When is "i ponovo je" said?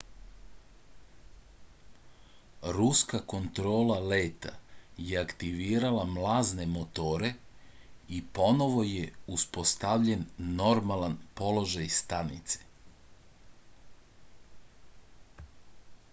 8.19-9.03